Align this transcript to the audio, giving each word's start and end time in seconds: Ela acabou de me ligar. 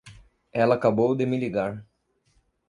Ela 0.51 0.73
acabou 0.73 1.13
de 1.15 1.27
me 1.27 1.37
ligar. 1.37 1.85